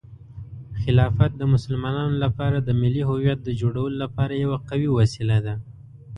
خلافت 0.81 1.31
د 1.37 1.41
مسلمانانو 1.53 2.15
لپاره 2.23 2.57
د 2.61 2.69
ملي 2.81 3.03
هویت 3.09 3.39
د 3.43 3.49
جوړولو 3.61 3.97
لپاره 4.03 4.33
یوه 4.43 4.57
قوي 4.69 4.89
وسیله 4.91 5.37
ده. 5.45 5.55